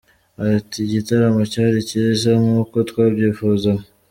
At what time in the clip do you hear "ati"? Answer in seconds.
0.55-0.79